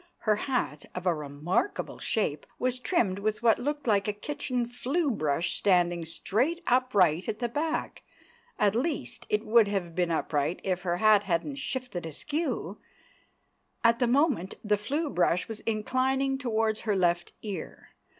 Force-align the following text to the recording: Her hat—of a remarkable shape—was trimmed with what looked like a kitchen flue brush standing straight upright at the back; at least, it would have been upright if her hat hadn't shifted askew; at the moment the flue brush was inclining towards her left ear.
Her 0.21 0.35
hat—of 0.37 1.05
a 1.05 1.13
remarkable 1.13 1.99
shape—was 1.99 2.79
trimmed 2.79 3.19
with 3.19 3.43
what 3.43 3.59
looked 3.59 3.85
like 3.85 4.07
a 4.07 4.13
kitchen 4.13 4.67
flue 4.67 5.11
brush 5.11 5.51
standing 5.53 6.05
straight 6.05 6.63
upright 6.65 7.29
at 7.29 7.37
the 7.37 7.47
back; 7.47 8.01
at 8.57 8.73
least, 8.73 9.27
it 9.29 9.45
would 9.45 9.67
have 9.67 9.93
been 9.93 10.09
upright 10.09 10.59
if 10.63 10.81
her 10.81 10.97
hat 10.97 11.25
hadn't 11.25 11.57
shifted 11.57 12.07
askew; 12.07 12.79
at 13.83 13.99
the 13.99 14.07
moment 14.07 14.55
the 14.63 14.75
flue 14.75 15.07
brush 15.07 15.47
was 15.47 15.59
inclining 15.67 16.39
towards 16.39 16.81
her 16.81 16.95
left 16.95 17.33
ear. 17.43 17.89